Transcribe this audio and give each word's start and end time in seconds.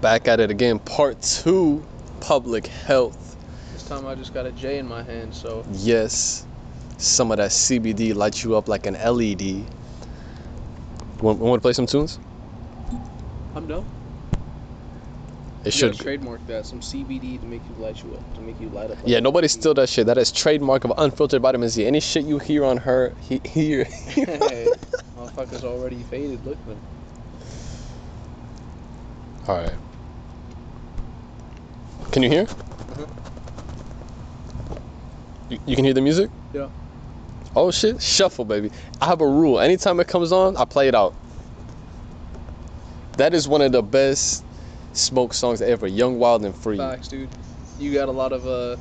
Back 0.00 0.28
at 0.28 0.40
it 0.40 0.50
again, 0.50 0.78
part 0.78 1.20
two, 1.20 1.84
public 2.20 2.66
health. 2.66 3.36
This 3.72 3.86
time 3.86 4.06
I 4.06 4.14
just 4.14 4.32
got 4.32 4.46
a 4.46 4.52
J 4.52 4.78
in 4.78 4.86
my 4.86 5.02
hand, 5.02 5.34
so 5.34 5.64
Yes, 5.72 6.46
some 6.96 7.30
of 7.30 7.36
that 7.36 7.50
CBD 7.50 8.14
lights 8.14 8.42
you 8.42 8.56
up 8.56 8.66
like 8.66 8.86
an 8.86 8.94
LED. 8.94 9.66
Want, 11.20 11.38
want 11.38 11.60
to 11.60 11.62
play 11.62 11.74
some 11.74 11.84
tunes? 11.84 12.18
I'm 13.54 13.66
done. 13.66 13.84
It 15.64 15.66
You 15.66 15.70
should. 15.72 15.98
trademark 15.98 16.46
that 16.46 16.64
some 16.64 16.80
CBD 16.80 17.38
to 17.38 17.46
make 17.46 17.60
you 17.68 17.82
light 17.82 18.02
you 18.02 18.14
up, 18.14 18.34
to 18.36 18.40
make 18.40 18.58
you 18.58 18.70
light 18.70 18.90
up. 18.90 18.96
like 18.96 19.06
Yeah, 19.06 19.20
nobody 19.20 19.48
steal 19.48 19.74
that 19.74 19.90
shit. 19.90 20.06
That 20.06 20.16
is 20.16 20.32
trademark 20.32 20.84
of 20.84 20.94
unfiltered 20.96 21.42
vitamin 21.42 21.68
Z. 21.68 21.84
Any 21.86 22.00
shit 22.00 22.24
you 22.24 22.38
hear 22.38 22.64
on 22.64 22.78
her, 22.78 23.12
he, 23.20 23.38
hear. 23.44 23.84
hey, 24.06 24.68
motherfucker's 25.18 25.64
already 25.64 26.02
faded. 26.04 26.42
Look 26.46 26.56
at 26.62 26.72
him. 26.72 26.80
All 29.46 29.56
right. 29.58 29.72
Can 32.12 32.24
you 32.24 32.28
hear? 32.28 32.46
You, 35.48 35.58
you 35.66 35.76
can 35.76 35.84
hear 35.84 35.94
the 35.94 36.00
music? 36.00 36.30
Yeah. 36.52 36.68
Oh 37.54 37.70
shit, 37.70 38.02
shuffle, 38.02 38.44
baby. 38.44 38.70
I 39.00 39.06
have 39.06 39.20
a 39.20 39.26
rule. 39.26 39.60
Anytime 39.60 40.00
it 40.00 40.08
comes 40.08 40.32
on, 40.32 40.56
I 40.56 40.64
play 40.64 40.88
it 40.88 40.94
out. 40.94 41.14
That 43.16 43.32
is 43.34 43.46
one 43.46 43.62
of 43.62 43.70
the 43.70 43.82
best 43.82 44.44
smoke 44.92 45.34
songs 45.34 45.62
ever. 45.62 45.86
Young, 45.86 46.18
wild, 46.18 46.44
and 46.44 46.54
free. 46.54 46.78
Facts, 46.78 47.08
dude. 47.08 47.30
You 47.78 47.94
got 47.94 48.08
a 48.08 48.12
lot 48.12 48.32
of 48.32 48.46
uh, 48.46 48.76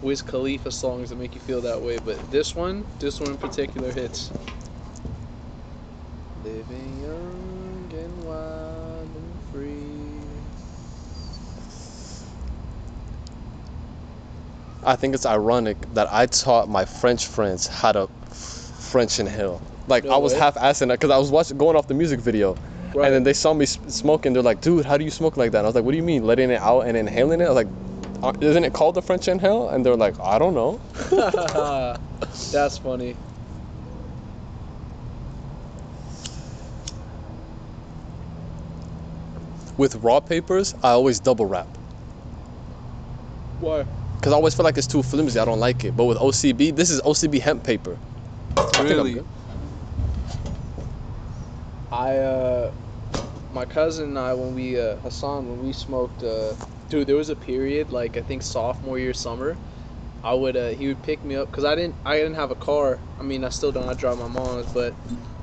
Wiz 0.00 0.22
Khalifa 0.22 0.70
songs 0.70 1.10
that 1.10 1.16
make 1.16 1.34
you 1.34 1.40
feel 1.40 1.60
that 1.60 1.80
way, 1.80 1.98
but 1.98 2.30
this 2.30 2.56
one, 2.56 2.84
this 2.98 3.20
one 3.20 3.30
in 3.30 3.38
particular 3.38 3.92
hits. 3.92 4.32
Living 6.42 7.00
young 7.00 7.90
and 7.92 8.24
wild 8.24 9.08
and 9.08 9.40
free. 9.52 10.15
I 14.86 14.94
think 14.96 15.14
it's 15.14 15.26
ironic 15.26 15.78
that 15.94 16.08
I 16.12 16.26
taught 16.26 16.68
my 16.68 16.84
French 16.84 17.26
friends 17.26 17.66
how 17.66 17.92
to 17.92 18.08
French 18.30 19.18
inhale. 19.18 19.60
Like 19.88 20.04
No 20.04 20.12
I 20.12 20.16
was 20.18 20.32
way. 20.32 20.38
half 20.38 20.54
assing 20.54 20.88
that 20.88 21.00
because 21.00 21.10
I 21.10 21.18
was 21.18 21.30
watching 21.30 21.58
going 21.58 21.76
off 21.76 21.88
the 21.88 21.94
music 21.94 22.20
video, 22.20 22.56
Right. 22.94 23.06
and 23.06 23.14
then 23.14 23.22
they 23.24 23.32
saw 23.32 23.52
me 23.52 23.66
smoking. 23.66 24.32
They're 24.32 24.42
like, 24.42 24.60
"Dude, 24.60 24.86
how 24.86 24.96
do 24.96 25.04
you 25.04 25.10
smoke 25.10 25.36
like 25.36 25.50
that?" 25.52 25.58
And 25.58 25.66
I 25.66 25.68
was 25.68 25.74
like, 25.74 25.84
"What 25.84 25.90
do 25.90 25.96
you 25.96 26.02
mean, 26.04 26.24
letting 26.24 26.50
it 26.50 26.60
out 26.60 26.82
and 26.82 26.96
inhaling 26.96 27.40
it?" 27.40 27.44
I 27.44 27.48
was 27.48 27.56
like, 27.56 27.68
"Uh, 28.22 28.32
"Isn't 28.40 28.64
it 28.64 28.72
called 28.72 28.94
the 28.94 29.02
French 29.02 29.26
inhale?" 29.28 29.68
And 29.68 29.84
they're 29.84 29.96
like, 29.96 30.14
"I 30.20 30.38
don't 30.38 30.54
know." 30.54 30.80
That's 32.52 32.78
funny. 32.78 33.16
With 39.76 39.96
raw 39.96 40.20
papers, 40.20 40.74
I 40.82 40.90
always 40.90 41.20
double 41.20 41.44
wrap 41.46 41.76
Why? 43.58 43.86
Because 44.16 44.32
I 44.32 44.36
always 44.36 44.54
feel 44.54 44.64
like 44.64 44.78
it's 44.78 44.86
too 44.86 45.02
flimsy. 45.02 45.38
I 45.38 45.44
don't 45.44 45.60
like 45.60 45.84
it. 45.84 45.96
But 45.96 46.04
with 46.04 46.18
OCB, 46.18 46.70
this 46.70 46.90
is 46.90 47.00
OCB 47.02 47.38
hemp 47.40 47.64
paper. 47.64 47.98
I 48.56 48.82
Really? 48.82 49.14
good. 49.14 49.26
I 51.92 52.16
uh 52.16 52.72
my 53.52 53.64
cousin 53.64 54.06
and 54.06 54.18
I 54.18 54.34
when 54.34 54.54
we 54.54 54.78
uh 54.78 54.96
Hassan 54.96 55.48
when 55.48 55.64
we 55.64 55.72
smoked 55.72 56.22
uh 56.22 56.54
dude 56.90 57.06
there 57.06 57.16
was 57.16 57.30
a 57.30 57.36
period 57.36 57.90
like 57.90 58.16
I 58.16 58.22
think 58.22 58.42
sophomore 58.42 58.98
year 58.98 59.14
summer 59.14 59.56
I 60.24 60.34
would 60.34 60.56
uh 60.56 60.70
he 60.70 60.88
would 60.88 61.02
pick 61.02 61.24
me 61.24 61.36
up 61.36 61.52
cuz 61.52 61.64
I 61.64 61.74
didn't 61.74 61.94
I 62.04 62.16
didn't 62.18 62.34
have 62.34 62.50
a 62.50 62.56
car 62.56 62.98
I 63.18 63.22
mean 63.22 63.44
I 63.44 63.50
still 63.50 63.72
don't 63.72 63.88
I 63.88 63.94
drive 63.94 64.18
my 64.18 64.26
mom's 64.28 64.66
but 64.66 64.94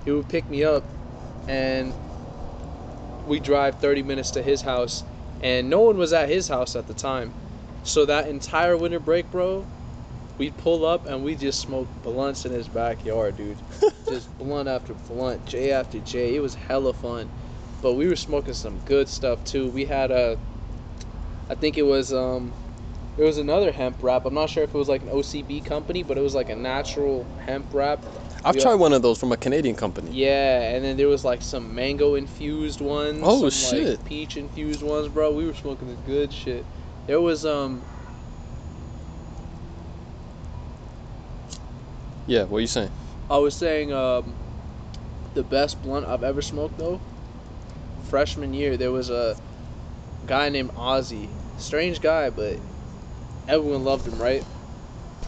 he 0.04 0.12
would 0.12 0.28
pick 0.28 0.50
me 0.50 0.64
up 0.64 0.84
and 1.48 1.94
we 3.26 3.40
drive 3.40 3.76
30 3.76 4.04
minutes 4.04 4.32
to 4.32 4.44
his 4.44 4.62
house 4.64 5.04
and 5.42 5.70
no 5.70 5.80
one 5.82 5.98
was 5.98 6.12
at 6.14 6.30
his 6.30 6.50
house 6.50 6.76
at 6.76 6.88
the 6.88 6.94
time 6.94 7.34
so 7.84 8.06
that 8.06 8.28
entire 8.28 8.76
winter 8.78 9.00
break 9.00 9.30
bro 9.30 9.66
we'd 10.38 10.58
pull 10.58 10.86
up 10.86 11.06
and 11.06 11.24
we 11.24 11.36
just 11.36 11.60
smoked 11.62 12.02
blunts 12.02 12.46
in 12.46 12.52
his 12.52 12.68
backyard 12.68 13.36
dude 13.36 13.62
just 14.10 14.38
blunt 14.38 14.68
after 14.68 14.94
blunt, 14.94 15.46
J 15.46 15.72
after 15.72 16.00
J. 16.00 16.36
It 16.36 16.40
was 16.40 16.56
hella 16.56 16.94
fun. 16.94 17.30
But 17.82 17.94
we 17.94 18.08
were 18.08 18.16
smoking 18.16 18.54
some 18.54 18.80
good 18.80 19.10
stuff 19.10 19.44
too. 19.44 19.70
We 19.70 19.86
had 19.86 20.12
a, 20.12 20.38
I 21.50 21.56
think 21.56 21.78
it 21.78 21.84
was 21.84 22.14
um, 22.14 22.54
it 23.18 23.24
was 23.24 23.38
another 23.38 23.72
hemp 23.72 24.02
wrap. 24.02 24.26
I'm 24.26 24.34
not 24.34 24.50
sure 24.50 24.64
if 24.64 24.74
it 24.74 24.78
was 24.78 24.90
like 24.90 25.04
an 25.04 25.10
OCB 25.10 25.66
company, 25.66 26.04
but 26.04 26.18
it 26.18 26.22
was 26.22 26.34
like 26.36 26.50
a 26.50 26.56
natural 26.56 27.28
hemp 27.46 27.74
wrap. 27.74 28.06
I've 28.46 28.56
Yeah. 28.56 28.64
tried 28.64 28.76
one 28.76 28.94
of 28.94 29.02
those 29.02 29.20
from 29.20 29.32
a 29.32 29.38
Canadian 29.38 29.76
company. 29.76 30.12
Yeah, 30.12 30.76
and 30.76 30.84
then 30.84 30.98
there 30.98 31.08
was 31.08 31.24
like 31.24 31.42
some 31.42 31.74
mango 31.74 32.16
infused 32.16 32.82
ones. 32.82 33.22
Oh, 33.24 33.50
some, 33.50 33.78
shit. 33.78 33.90
Like, 33.90 34.06
peach 34.06 34.38
infused 34.38 34.82
ones, 34.82 35.08
bro. 35.10 35.34
We 35.34 35.46
were 35.46 35.54
smoking 35.54 35.90
the 35.90 35.96
good 35.96 36.32
shit. 36.32 36.66
There 37.08 37.22
was 37.22 37.46
um, 37.46 37.84
Yeah, 42.26 42.44
what 42.46 42.58
are 42.58 42.62
you 42.62 42.68
saying? 42.68 42.92
I 43.30 43.38
was 43.38 43.56
saying 43.56 43.92
um, 43.92 44.36
the 45.34 45.44
best 45.44 45.82
blunt 45.82 46.06
I've 46.06 46.24
ever 46.24 46.42
smoked 46.42 46.78
though. 46.78 47.02
Freshman 48.04 48.54
year, 48.54 48.78
there 48.78 48.92
was 48.92 49.10
a 49.10 49.36
guy 50.26 50.50
named 50.50 50.72
Ozzy. 50.76 51.30
Strange 51.58 52.00
guy, 52.02 52.30
but 52.30 52.60
everyone 53.48 53.84
loved 53.84 54.08
him, 54.08 54.20
right? 54.22 54.44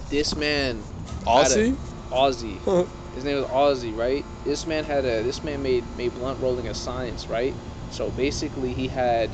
This 0.09 0.35
man, 0.35 0.85
Aussie? 1.25 1.78
Ozzy. 2.12 2.62
His 3.14 3.24
name 3.24 3.38
was 3.38 3.46
Ozzy, 3.46 3.97
right? 3.97 4.25
This 4.44 4.66
man 4.66 4.84
had 4.84 5.06
a. 5.06 5.24
This 5.24 5.44
man 5.44 5.62
made 5.62 5.96
made 5.96 6.14
blunt 6.14 6.40
rolling 6.41 6.68
a 6.68 6.74
science, 6.74 7.30
right? 7.30 7.56
So 7.90 8.12
basically, 8.12 8.74
he 8.74 8.88
had 8.88 9.31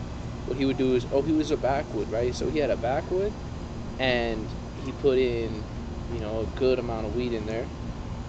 what 0.52 0.58
he 0.58 0.66
would 0.66 0.78
do 0.78 0.96
is 0.96 1.08
oh 1.12 1.22
he 1.24 1.32
was 1.34 1.50
a 1.52 1.58
backwood, 1.58 2.10
right? 2.10 2.36
So 2.36 2.48
he 2.50 2.58
had 2.60 2.70
a 2.70 2.78
backwood, 2.78 3.34
and 3.98 4.54
he 4.76 4.92
put 4.92 5.18
in, 5.18 5.66
you 6.10 6.20
know, 6.20 6.42
a 6.42 6.48
good 6.48 6.78
amount 6.78 7.08
of 7.08 7.14
weed 7.14 7.34
in 7.34 7.46
there, 7.46 7.70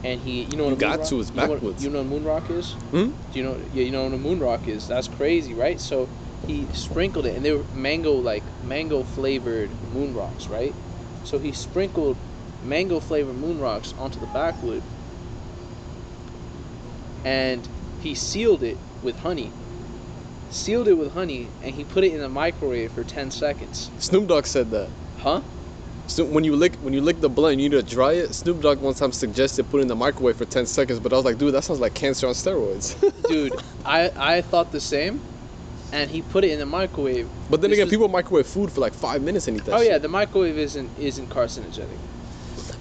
and 0.05 0.21
he 0.21 0.45
you 0.45 0.57
know 0.57 0.67
what 0.67 0.79
got 0.79 1.03
to, 1.05 1.17
rock- 1.17 1.21
it's 1.23 1.35
you 1.35 1.41
know 1.41 1.49
what- 1.49 1.55
backwoods. 1.55 1.83
You 1.83 1.91
know 1.91 1.99
what 1.99 2.09
moon 2.09 2.25
rock 2.25 2.51
is? 2.51 2.77
Hmm? 2.93 3.11
Do 3.31 3.39
you 3.39 3.43
know? 3.43 3.57
Yeah, 3.71 3.83
you 3.83 3.91
know 3.91 4.05
what 4.05 4.15
a 4.15 4.19
moon 4.19 4.41
rock 4.41 4.69
is. 4.69 4.87
That's 4.87 5.09
crazy, 5.09 5.55
right? 5.55 5.81
So 5.81 6.11
he 6.47 6.69
sprinkled 6.73 7.27
it, 7.27 7.35
and 7.35 7.45
they 7.45 7.53
were 7.53 7.67
mango 7.73 8.15
like 8.15 8.53
mango 8.63 9.03
flavored 9.03 9.75
moon 9.83 10.15
rocks, 10.15 10.49
right? 10.49 10.77
So 11.23 11.39
he 11.41 11.53
sprinkled 11.53 12.19
mango 12.61 13.01
flavored 13.01 13.37
moon 13.37 13.59
rocks 13.59 13.93
onto 13.99 14.21
the 14.21 14.27
backwood, 14.29 14.85
and 17.25 17.69
he 17.97 18.15
sealed 18.15 18.63
it 18.63 18.81
with 19.01 19.19
honey. 19.21 19.55
Sealed 20.53 20.87
it 20.87 20.95
with 20.95 21.13
honey, 21.13 21.49
and 21.63 21.75
he 21.75 21.83
put 21.83 22.05
it 22.05 22.13
in 22.13 22.21
the 22.21 22.29
microwave 22.29 22.93
for 22.93 23.03
ten 23.05 23.31
seconds. 23.31 23.91
Snoop 23.99 24.29
Dogg 24.29 24.47
said 24.47 24.71
that. 24.71 24.91
Huh? 25.19 25.41
Snoop, 26.07 26.29
when 26.29 26.45
you 26.45 26.55
lick 26.55 26.77
when 26.83 26.93
you 26.93 27.01
lick 27.01 27.21
the 27.23 27.29
blunt, 27.31 27.59
you 27.59 27.71
need 27.71 27.77
to 27.77 27.83
dry 27.83 28.13
it. 28.13 28.35
Snoop 28.35 28.61
Dogg 28.61 28.81
one 28.81 28.93
time 28.95 29.13
suggested 29.13 29.69
put 29.71 29.79
it 29.79 29.83
in 29.83 29.89
the 29.89 29.97
microwave 29.97 30.37
for 30.37 30.45
10 30.45 30.67
seconds, 30.67 31.01
but 31.01 31.13
I 31.13 31.17
was 31.17 31.25
like, 31.25 31.39
dude, 31.39 31.55
that 31.55 31.65
sounds 31.65 31.81
like 31.81 31.95
cancer 31.95 32.27
on 32.27 32.35
steroids. 32.35 32.95
Dude, 33.29 33.55
I 33.87 34.11
I 34.17 34.41
thought 34.43 34.73
the 34.73 34.81
same, 34.81 35.23
and 35.91 36.11
he 36.11 36.21
put 36.21 36.45
it 36.45 36.51
in 36.51 36.59
the 36.59 36.67
microwave. 36.67 37.31
but 37.49 37.63
then 37.63 37.71
This 37.71 37.79
again, 37.79 37.87
was- 37.87 37.93
people 37.93 38.09
microwave 38.09 38.47
food 38.47 38.71
for 38.71 38.81
like 38.83 38.93
five 38.95 39.23
minutes 39.23 39.49
and 39.49 39.57
eat 39.57 39.65
that 39.65 39.75
Oh 39.75 39.79
shit. 39.79 39.89
yeah, 39.93 39.99
the 39.99 40.09
microwave 40.09 40.59
isn't 40.59 40.91
isn't 40.99 41.31
carcinogenic. 41.31 41.97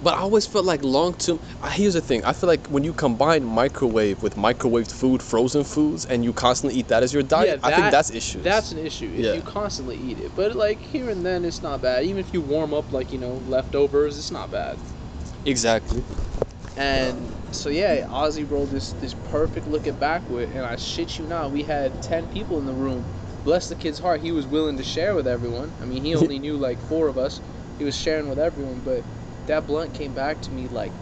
But 0.00 0.14
I 0.14 0.18
always 0.20 0.46
felt 0.46 0.64
like 0.64 0.82
long 0.82 1.14
term. 1.14 1.40
uh, 1.60 1.70
Here's 1.70 1.94
the 1.94 2.00
thing. 2.00 2.24
I 2.24 2.32
feel 2.32 2.48
like 2.48 2.66
when 2.68 2.84
you 2.84 2.92
combine 2.92 3.44
microwave 3.44 4.22
with 4.22 4.34
microwaved 4.34 4.90
food, 4.90 5.22
frozen 5.22 5.64
foods, 5.64 6.04
and 6.06 6.24
you 6.24 6.32
constantly 6.32 6.78
eat 6.78 6.88
that 6.88 7.02
as 7.02 7.12
your 7.12 7.22
diet, 7.22 7.60
I 7.62 7.70
think 7.70 7.84
that- 7.84 7.90
that's 7.92 8.10
issues. 8.10 8.44
That's 8.44 8.72
an 8.72 8.78
issue 8.78 9.12
if 9.14 9.26
Yeah. 9.26 9.34
you 9.34 9.42
constantly 9.42 9.96
eat 9.96 10.18
it. 10.18 10.34
But 10.34 10.54
like 10.56 10.80
here 10.82 11.08
and 11.08 11.24
then, 11.24 11.44
it's 11.44 11.62
not 11.62 11.80
bad. 11.80 12.04
Even 12.04 12.18
if 12.18 12.32
you 12.34 12.40
warm 12.42 12.74
up 12.74 12.92
like 12.92 13.12
you 13.12 13.18
know 13.18 13.36
leftovers, 13.46 14.18
it's 14.18 14.30
not 14.30 14.50
bad. 14.50 14.78
exactly. 15.44 16.04
And 16.76 17.36
so 17.50 17.68
yeah, 17.68 18.06
Ozzy 18.08 18.48
rolled 18.48 18.70
this 18.70 18.92
this 18.94 19.14
perfect 19.14 19.66
looking 19.66 19.94
backwood, 19.96 20.50
and 20.50 20.64
I 20.64 20.76
shit 20.76 21.18
you 21.18 21.26
not, 21.26 21.52
we 21.52 21.64
had 21.64 22.00
ten 22.00 22.26
people 22.28 22.58
in 22.58 22.64
the 22.66 22.74
room. 22.74 23.06
Bless 23.44 23.68
the 23.68 23.76
kid's 23.76 23.98
heart, 23.98 24.20
he 24.20 24.30
was 24.32 24.46
willing 24.46 24.76
to 24.78 24.84
share 24.84 25.14
with 25.14 25.26
everyone. 25.26 25.74
I 25.80 25.84
mean, 25.84 26.02
he 26.04 26.14
only 26.22 26.38
knew 26.38 26.56
like 26.56 26.80
four 26.80 27.08
of 27.08 27.18
us. 27.18 27.40
He 27.76 27.84
was 27.84 27.96
sharing 27.96 28.28
with 28.28 28.38
everyone, 28.38 28.80
but 28.80 29.04
that 29.46 29.66
blunt 29.66 29.94
came 29.94 30.12
back 30.12 30.40
to 30.42 30.52
me 30.52 30.68
like 30.68 30.92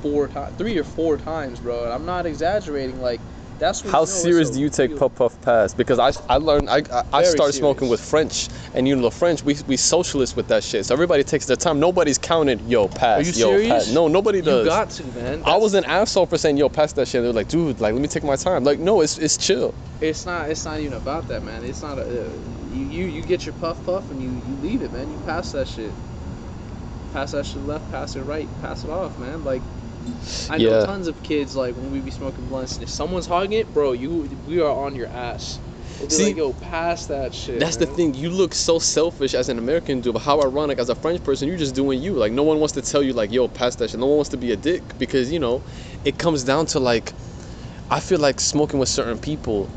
four 0.00 0.28
times, 0.28 0.54
three 0.56 0.76
or 0.78 0.84
four 0.84 1.16
times, 1.16 1.60
bro. 1.60 1.84
And 1.84 1.92
I'm 1.92 2.04
not 2.04 2.26
exaggerating. 2.26 3.00
Like 3.00 3.20
that's 3.58 3.80
How 3.82 3.88
you 3.88 3.92
know 3.92 4.04
serious 4.04 4.50
do 4.50 4.60
you 4.60 4.68
take 4.68 4.90
real- 4.90 4.98
Puff 4.98 5.14
Puff 5.14 5.40
Pass? 5.40 5.74
Because 5.74 5.98
I, 5.98 6.12
I 6.28 6.38
learned 6.38 6.68
I, 6.68 6.82
I, 6.92 7.02
I 7.12 7.22
started 7.22 7.52
smoking 7.52 7.88
with 7.88 8.00
French, 8.00 8.48
and 8.74 8.86
you 8.88 8.96
know 8.96 9.02
the 9.02 9.10
French 9.10 9.42
we 9.44 9.56
we 9.66 9.76
socialist 9.76 10.36
with 10.36 10.48
that 10.48 10.64
shit. 10.64 10.86
So 10.86 10.94
everybody 10.94 11.22
takes 11.24 11.46
their 11.46 11.56
time. 11.56 11.80
Nobody's 11.80 12.18
counted. 12.18 12.60
Yo, 12.62 12.88
pass. 12.88 13.20
you 13.20 13.46
yo, 13.46 13.50
serious? 13.52 13.86
pass. 13.86 13.94
No, 13.94 14.08
nobody 14.08 14.42
does. 14.42 14.64
You 14.64 14.70
got 14.70 14.90
to, 14.90 15.04
man. 15.04 15.42
I 15.46 15.56
was 15.56 15.74
an 15.74 15.84
asshole 15.84 16.26
for 16.26 16.36
saying 16.36 16.56
yo, 16.56 16.68
pass 16.68 16.92
that 16.94 17.08
shit. 17.08 17.22
They're 17.22 17.32
like, 17.32 17.48
dude, 17.48 17.80
like 17.80 17.94
let 17.94 18.02
me 18.02 18.08
take 18.08 18.24
my 18.24 18.36
time. 18.36 18.64
Like 18.64 18.80
no, 18.80 19.00
it's 19.00 19.18
it's 19.18 19.36
chill. 19.36 19.74
It's 20.00 20.26
not. 20.26 20.50
It's 20.50 20.64
not 20.64 20.80
even 20.80 20.94
about 20.94 21.28
that, 21.28 21.42
man. 21.42 21.64
It's 21.64 21.82
not 21.82 21.98
a. 21.98 22.02
Uh, 22.02 22.30
you, 22.72 22.84
you 22.84 23.04
you 23.06 23.22
get 23.22 23.46
your 23.46 23.54
puff 23.54 23.84
puff 23.86 24.10
and 24.10 24.20
you 24.20 24.30
you 24.30 24.56
leave 24.56 24.82
it, 24.82 24.92
man. 24.92 25.10
You 25.10 25.18
pass 25.18 25.52
that 25.52 25.68
shit. 25.68 25.92
Pass 27.14 27.30
that 27.30 27.46
shit 27.46 27.62
left. 27.62 27.88
Pass 27.90 28.16
it 28.16 28.22
right. 28.22 28.50
Pass 28.60 28.84
it 28.84 28.90
off, 28.90 29.18
man. 29.18 29.44
Like. 29.44 29.62
I 30.50 30.58
know 30.58 30.80
Yeah. 30.80 30.84
tons 30.84 31.06
of 31.06 31.22
kids 31.22 31.56
like 31.56 31.74
when 31.76 31.90
we 31.90 32.00
be 32.00 32.10
smoking 32.10 32.46
blunts, 32.48 32.74
and 32.74 32.82
if 32.82 32.90
someone's 32.90 33.26
hogging 33.26 33.52
it, 33.58 33.72
bro, 33.72 33.92
you 33.92 34.28
we 34.46 34.60
are 34.60 34.84
on 34.84 34.94
your 34.94 35.08
ass. 35.08 35.60
They'll 35.98 36.10
See, 36.10 36.26
like, 36.26 36.36
yo, 36.36 36.52
pass 36.52 37.06
that 37.06 37.32
shit. 37.32 37.60
That's 37.60 37.76
the 37.76 37.86
thing. 37.86 38.14
You 38.14 38.30
look 38.30 38.54
so 38.54 38.78
selfish 38.78 39.32
as 39.34 39.48
an 39.48 39.58
American 39.58 40.00
dude, 40.00 40.12
but 40.12 40.20
how 40.20 40.42
ironic 40.42 40.78
as 40.78 40.88
a 40.88 40.94
French 40.94 41.22
person, 41.22 41.48
you're 41.48 41.56
just 41.56 41.74
doing 41.74 42.02
you. 42.02 42.14
Like 42.14 42.32
no 42.32 42.42
one 42.42 42.58
wants 42.58 42.74
to 42.74 42.82
tell 42.82 43.02
you 43.02 43.12
like, 43.12 43.30
yo, 43.30 43.48
pass 43.48 43.76
that 43.76 43.90
shit. 43.90 44.00
No 44.00 44.06
one 44.06 44.16
wants 44.16 44.30
to 44.30 44.36
be 44.36 44.50
a 44.52 44.56
dick 44.56 44.82
because 44.98 45.32
you 45.32 45.38
know, 45.38 45.62
it 46.04 46.18
comes 46.18 46.42
down 46.44 46.66
to 46.66 46.80
like, 46.80 47.14
I 47.90 48.00
feel 48.00 48.18
like 48.18 48.40
smoking 48.40 48.78
with 48.80 48.88
certain 48.88 49.18
people 49.18 49.70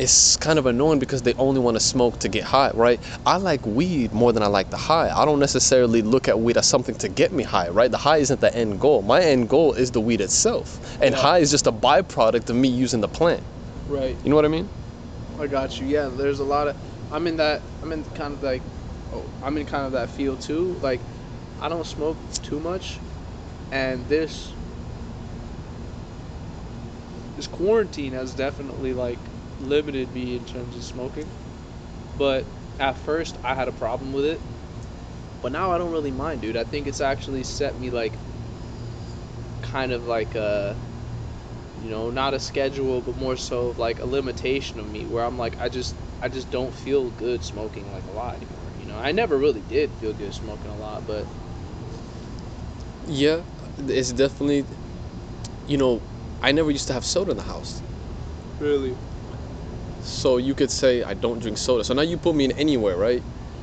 is 0.00 0.36
kind 0.40 0.58
of 0.58 0.66
annoying 0.66 0.98
because 0.98 1.22
they 1.22 1.34
only 1.34 1.60
want 1.60 1.76
to 1.76 1.80
smoke 1.80 2.18
to 2.20 2.28
get 2.28 2.44
high, 2.44 2.70
right? 2.74 3.00
I 3.26 3.36
like 3.36 3.66
weed 3.66 4.12
more 4.12 4.32
than 4.32 4.42
I 4.42 4.46
like 4.46 4.70
the 4.70 4.76
high. 4.76 5.10
I 5.10 5.24
don't 5.24 5.38
necessarily 5.38 6.00
look 6.02 6.26
at 6.26 6.40
weed 6.40 6.56
as 6.56 6.66
something 6.66 6.94
to 6.96 7.08
get 7.08 7.32
me 7.32 7.42
high, 7.42 7.68
right? 7.68 7.90
The 7.90 7.98
high 7.98 8.16
isn't 8.18 8.40
the 8.40 8.54
end 8.54 8.80
goal. 8.80 9.02
My 9.02 9.20
end 9.20 9.48
goal 9.48 9.74
is 9.74 9.90
the 9.90 10.00
weed 10.00 10.20
itself, 10.20 10.98
and 11.02 11.14
Yeah. 11.14 11.20
high 11.20 11.38
is 11.38 11.50
just 11.50 11.66
a 11.66 11.72
byproduct 11.72 12.48
of 12.48 12.56
me 12.56 12.68
using 12.68 13.00
the 13.00 13.08
plant. 13.08 13.42
Right. 13.88 14.16
You 14.24 14.30
know 14.30 14.36
what 14.36 14.44
I 14.44 14.48
mean? 14.48 14.68
I 15.38 15.46
got 15.46 15.78
you. 15.80 15.86
Yeah, 15.86 16.08
there's 16.08 16.40
a 16.40 16.44
lot 16.44 16.68
of. 16.68 16.76
I'm 17.12 17.26
in 17.26 17.36
that. 17.36 17.62
I'm 17.82 17.92
in 17.92 18.04
kind 18.04 18.34
of 18.34 18.42
like. 18.42 18.62
Oh, 19.12 19.24
I'm 19.42 19.56
in 19.58 19.66
kind 19.66 19.84
of 19.86 19.92
that 19.92 20.08
field 20.08 20.40
too. 20.40 20.78
Like, 20.80 21.00
I 21.60 21.68
don't 21.68 21.86
smoke 21.86 22.16
too 22.42 22.60
much, 22.60 22.98
and 23.70 24.06
this. 24.08 24.52
This 27.36 27.46
quarantine 27.46 28.12
has 28.12 28.34
definitely 28.34 28.92
like 28.92 29.18
limited 29.60 30.12
me 30.12 30.36
in 30.36 30.44
terms 30.44 30.76
of 30.76 30.84
smoking, 30.84 31.32
but 32.18 32.46
at 32.78 32.98
first 32.98 33.38
I 33.44 33.54
had 33.54 33.68
a 33.68 33.72
problem 33.72 34.12
with 34.12 34.24
it, 34.26 34.42
but 35.42 35.52
now 35.52 35.72
I 35.72 35.78
don't 35.78 35.92
really 35.92 36.12
mind, 36.12 36.42
dude. 36.42 36.56
I 36.56 36.64
think 36.64 36.86
it's 36.86 37.00
actually 37.00 37.44
set 37.44 37.78
me 37.78 37.90
like. 37.90 38.20
Kind 39.62 39.92
of 39.92 40.04
like 40.04 40.34
a 40.36 40.80
you 41.76 41.90
know 41.90 42.10
not 42.10 42.34
a 42.34 42.38
schedule 42.38 43.02
but 43.02 43.16
more 43.16 43.36
so 43.36 43.68
of 43.68 43.78
like 43.78 44.00
a 44.00 44.06
limitation 44.06 44.80
of 44.80 44.86
me 44.86 45.06
where 45.06 45.24
i'm 45.24 45.38
like 45.38 45.56
i 45.58 45.68
just 45.68 45.96
i 46.22 46.28
just 46.28 46.50
don't 46.50 46.74
feel 46.74 47.10
good 47.10 47.42
smoking 47.44 47.90
like 47.90 48.06
a 48.06 48.10
lot 48.10 48.34
anymore 48.34 48.72
you 48.76 48.86
know 48.86 48.96
i 48.98 49.12
never 49.12 49.38
really 49.38 49.62
did 49.62 49.94
feel 49.94 50.12
good 50.12 50.34
smoking 50.34 50.70
a 50.70 50.76
lot 50.76 51.06
but 51.06 51.28
Yeah, 53.06 53.44
it's 53.78 54.12
definitely. 54.12 54.66
You 55.66 55.78
know, 55.78 56.02
I 56.42 56.52
never 56.52 56.70
used 56.70 56.86
to 56.88 56.92
have 56.92 57.04
soda 57.04 57.30
in 57.30 57.36
the 57.36 57.44
house, 57.44 57.82
really 58.58 59.00
so 60.02 60.36
you 60.38 60.54
could 60.54 60.70
say 60.70 61.02
I 61.02 61.14
don't 61.14 61.38
drink 61.38 61.58
soda. 61.58 61.84
So 61.84 61.94
now 61.94 62.02
you 62.02 62.16
put 62.16 62.34
me 62.34 62.44
in 62.46 62.52
anywhere, 62.52 62.96
right? 62.96 63.22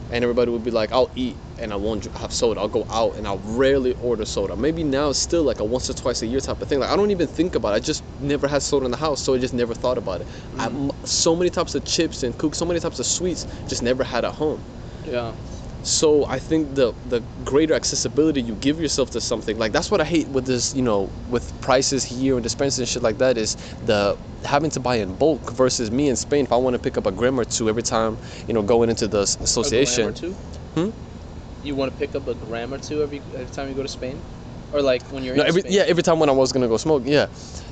And 0.09 0.23
everybody 0.23 0.51
would 0.51 0.63
be 0.63 0.71
like, 0.71 0.91
I'll 0.93 1.09
eat 1.15 1.35
and 1.59 1.73
I 1.73 1.75
won't 1.75 2.05
have 2.15 2.31
soda. 2.31 2.61
I'll 2.61 2.67
go 2.69 2.85
out 2.89 3.15
and 3.17 3.27
I'll 3.27 3.39
rarely 3.39 3.93
order 3.95 4.23
soda. 4.25 4.55
Maybe 4.55 4.83
now 4.83 5.09
it's 5.09 5.19
still 5.19 5.43
like 5.43 5.59
a 5.59 5.65
once 5.65 5.89
or 5.89 5.93
twice 5.93 6.21
a 6.21 6.27
year 6.27 6.39
type 6.39 6.61
of 6.61 6.67
thing. 6.69 6.79
Like 6.79 6.89
I 6.89 6.95
don't 6.95 7.11
even 7.11 7.27
think 7.27 7.55
about 7.55 7.73
it. 7.73 7.77
I 7.77 7.79
just 7.79 8.03
never 8.19 8.47
had 8.47 8.61
soda 8.61 8.85
in 8.85 8.91
the 8.91 8.97
house, 8.97 9.21
so 9.21 9.33
I 9.33 9.37
just 9.39 9.53
never 9.53 9.73
thought 9.73 9.97
about 9.97 10.21
it. 10.21 10.27
I, 10.57 10.67
Mm. 10.69 10.89
m- 10.89 10.91
so 11.03 11.35
many 11.35 11.49
types 11.49 11.75
of 11.75 11.83
chips 11.83 12.23
and 12.23 12.37
cookies, 12.37 12.57
so 12.57 12.65
many 12.65 12.79
types 12.79 12.99
of 12.99 13.05
sweets, 13.05 13.47
just 13.67 13.81
never 13.81 14.03
had 14.03 14.23
at 14.23 14.33
home. 14.35 14.63
yeah 15.05 15.33
So 15.87 16.25
I 16.27 16.37
think 16.39 16.75
the 16.75 16.93
the 17.05 17.21
greater 17.45 17.73
accessibility 17.73 18.41
you 18.41 18.55
give 18.55 18.77
yourself 18.77 19.09
to 19.11 19.21
something 19.21 19.57
like 19.57 19.71
that's 19.71 19.89
what 19.89 20.01
I 20.01 20.03
hate 20.03 20.27
with 20.27 20.45
this 20.45 20.75
you 20.75 20.81
know 20.81 21.09
with 21.29 21.45
prices 21.61 22.03
here 22.03 22.33
and 22.35 22.43
dispensers 22.43 22.79
and 22.79 22.87
shit 22.89 23.01
like 23.01 23.19
that 23.19 23.37
is 23.37 23.55
the 23.81 24.17
having 24.43 24.69
to 24.71 24.81
buy 24.81 24.95
in 24.97 25.15
bulk 25.15 25.49
versus 25.53 25.89
me 25.89 26.09
in 26.09 26.17
Spain 26.17 26.43
if 26.43 26.51
I 26.51 26.57
want 26.57 26.73
to 26.73 26.79
pick 26.79 26.97
up 26.97 27.05
a 27.07 27.11
gram 27.11 27.39
or 27.39 27.45
two 27.45 27.69
every 27.69 27.83
time 27.83 28.17
you 28.47 28.53
know 28.53 28.61
going 28.61 28.89
into 28.89 29.07
the 29.07 29.21
association. 29.39 30.03
gram 30.03 30.09
or 30.09 30.11
two 30.11 30.33
Hmm? 30.75 30.89
you 31.63 31.73
want 31.75 31.89
to 31.91 31.97
pick 31.97 32.15
up 32.15 32.27
a 32.27 32.35
gram 32.35 32.73
or 32.73 32.79
two 32.79 33.01
every 33.01 33.21
every 33.33 33.47
time 33.47 33.69
you 33.69 33.73
go 33.73 33.81
to 33.81 33.87
spain 33.87 34.21
or 34.73 34.81
like 34.81 35.03
when 35.13 35.23
you're 35.23 35.35
No, 35.35 35.43
in 35.43 35.47
every 35.47 35.61
spain 35.61 35.73
yeah 35.73 35.83
every 35.87 36.03
time 36.03 36.19
when 36.19 36.27
I 36.27 36.33
was 36.33 36.51
gonna 36.51 36.67
go 36.67 36.75
smoke 36.75 37.03
yeah, 37.05 37.27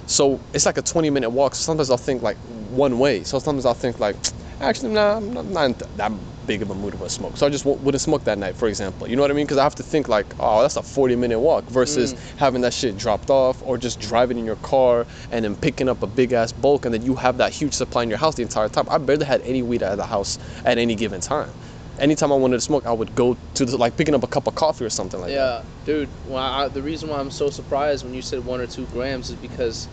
so 0.05 0.39
it's 0.53 0.65
like 0.65 0.77
a 0.77 0.81
20 0.81 1.09
minute 1.09 1.29
walk. 1.31 1.53
So 1.55 1.63
sometimes 1.63 1.89
I'll 1.89 1.97
think 1.97 2.21
like 2.21 2.37
one 2.47 2.97
way. 2.97 3.23
So 3.23 3.39
sometimes 3.39 3.65
I'll 3.65 3.73
think 3.73 3.99
like 3.99 4.15
actually 4.61 4.93
nah 4.93 5.17
I'm 5.17 5.33
not, 5.33 5.45
not 5.45 5.65
in 5.65 5.75
th- 5.75 5.91
that 5.95 6.11
big 6.45 6.61
of 6.61 6.69
a 6.69 6.75
mood 6.75 6.93
of 6.93 7.01
a 7.01 7.09
smoke. 7.09 7.37
So 7.37 7.45
I 7.45 7.49
just 7.49 7.63
w- 7.63 7.81
wouldn't 7.83 8.01
smoke 8.01 8.23
that 8.25 8.37
night 8.37 8.55
for 8.55 8.67
example. 8.67 9.07
You 9.07 9.15
know 9.15 9.21
what 9.21 9.31
I 9.31 9.33
mean? 9.33 9.45
Because 9.45 9.57
I 9.57 9.63
have 9.63 9.75
to 9.75 9.83
think 9.83 10.07
like 10.07 10.33
oh 10.39 10.61
that's 10.61 10.75
a 10.77 10.83
40 10.83 11.15
minute 11.15 11.39
walk 11.39 11.69
versus 11.69 12.13
Mm. 12.13 12.19
having 12.37 12.61
that 12.61 12.73
shit 12.73 12.97
dropped 12.97 13.29
off 13.29 13.61
or 13.63 13.77
just 13.77 13.99
driving 13.99 14.37
in 14.37 14.45
your 14.45 14.55
car 14.57 15.05
and 15.31 15.43
then 15.45 15.55
picking 15.55 15.89
up 15.89 16.03
a 16.03 16.07
big 16.07 16.33
ass 16.33 16.51
bulk 16.51 16.85
and 16.85 16.93
then 16.93 17.01
you 17.01 17.15
have 17.15 17.37
that 17.37 17.51
huge 17.53 17.73
supply 17.73 18.03
in 18.03 18.09
your 18.09 18.19
house 18.19 18.35
the 18.35 18.43
entire 18.43 18.69
time. 18.69 18.85
I 18.89 18.97
barely 18.97 19.25
had 19.25 19.41
any 19.41 19.61
weed 19.63 19.81
at 19.83 19.95
the 19.97 20.05
house 20.05 20.37
at 20.63 20.77
any 20.77 20.95
given 20.95 21.21
time. 21.21 21.49
Anytime 21.97 22.31
I 22.31 22.35
wanted 22.35 22.57
to 22.57 22.61
smoke, 22.61 22.85
I 22.85 22.91
would 22.91 23.15
go 23.15 23.37
to 23.53 23.63
the, 23.65 23.77
like 23.77 23.95
picking 23.95 24.13
up 24.13 24.23
a 24.23 24.27
cup 24.27 24.47
of 24.47 24.55
coffee 24.55 24.83
or 24.83 24.89
something 24.89 25.19
like 25.21 25.29
that. 25.29 25.33
yeah 25.33 25.61
dude 25.85 26.09
well, 26.27 26.43
I, 26.43 26.67
the 26.67 26.81
reason 26.81 27.09
why 27.09 27.19
i'm 27.19 27.29
so 27.31 27.49
surprised 27.49 28.03
when 28.03 28.13
you 28.13 28.21
said 28.21 28.43
one 28.43 28.59
or 28.59 28.67
two 28.67 28.85
grams 28.87 29.29
is 29.29 29.35
because 29.37 29.87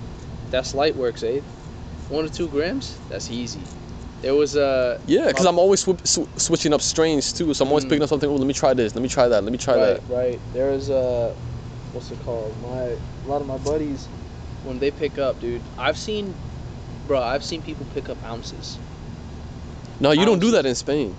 that's 0.50 0.75
light 0.75 0.96
works 0.96 1.22
eh 1.22 1.40
one 2.08 2.25
or 2.25 2.28
two 2.28 2.49
grams 2.49 2.99
that's 3.08 3.31
easy 3.31 3.62
there 4.22 4.34
was 4.34 4.56
a 4.56 4.98
Yeah, 5.06 5.26
because 5.26 5.46
I'm 5.46 5.58
always 5.58 5.80
sw- 5.80 6.00
sw- 6.04 6.28
switching 6.36 6.72
up 6.72 6.80
strains 6.80 7.32
too. 7.32 7.52
So 7.54 7.64
I'm 7.64 7.69
always 7.70 7.84
Mm. 7.84 7.90
picking 7.90 8.02
up 8.04 8.08
something. 8.08 8.30
Oh, 8.30 8.34
let 8.34 8.46
me 8.46 8.54
try 8.54 8.72
this. 8.72 8.94
Let 8.94 9.02
me 9.02 9.08
try 9.08 9.28
that. 9.28 9.42
Let 9.44 9.52
me 9.52 9.58
try 9.58 9.74
right, 9.74 9.80
that. 9.80 10.02
Right. 10.08 10.16
Right. 10.16 10.40
There's 10.52 10.88
a 10.88 11.34
what's 11.92 12.10
it 12.10 12.20
called? 12.24 12.56
My 12.62 12.82
a 12.82 13.28
lot 13.28 13.40
of 13.40 13.46
my 13.46 13.58
buddies 13.58 14.08
when 14.62 14.78
they 14.78 14.90
pick 14.90 15.19
up, 15.19 15.40
dude. 15.40 15.62
I've 15.76 15.98
seen, 15.98 16.34
bro. 17.06 17.20
I've 17.20 17.44
seen 17.44 17.60
people 17.62 17.86
pick 17.86 18.08
up 18.08 18.24
ounces. 18.24 18.78
No, 20.00 20.12
you 20.12 20.25
don't 20.25 20.40
do 20.40 20.50
that 20.52 20.66
in 20.66 20.75
Spain. 20.75 21.14